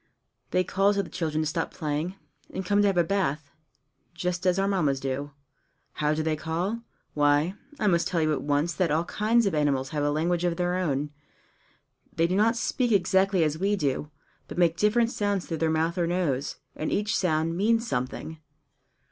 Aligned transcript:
They 0.49 0.63
call 0.63 0.95
to 0.95 1.03
the 1.03 1.11
children 1.11 1.43
to 1.43 1.47
stop 1.47 1.71
playing, 1.71 2.15
and 2.51 2.65
come 2.65 2.79
and 2.79 2.85
have 2.87 2.97
a 2.97 3.03
bath 3.03 3.51
just 4.15 4.47
as 4.47 4.57
our 4.57 4.67
Mammas 4.67 4.99
do. 4.99 5.29
How 6.01 6.15
do 6.15 6.23
they 6.23 6.35
call? 6.35 6.81
Why, 7.13 7.53
I 7.79 7.85
must 7.85 8.07
tell 8.07 8.19
you 8.19 8.33
at 8.33 8.41
once 8.41 8.73
that 8.73 8.89
all 8.89 9.03
kinds 9.03 9.45
of 9.45 9.53
animals 9.53 9.89
have 9.89 10.03
a 10.03 10.09
language 10.09 10.43
of 10.43 10.57
their 10.57 10.73
own. 10.75 11.11
They 12.15 12.25
do 12.25 12.35
not 12.35 12.55
speak 12.55 12.91
exactly 12.91 13.43
as 13.43 13.59
we 13.59 13.75
do, 13.75 14.09
but 14.47 14.57
make 14.57 14.75
different 14.75 15.11
sounds 15.11 15.45
through 15.45 15.57
their 15.57 15.69
mouth 15.69 15.99
or 15.99 16.07
nose, 16.07 16.55
and 16.75 16.91
each 16.91 17.15
sound 17.15 17.55
means 17.55 17.87
something. 17.87 18.39